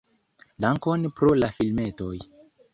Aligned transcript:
Dankon 0.65 1.05
pro 1.21 1.31
la 1.43 1.53
filmetoj! 1.61 2.13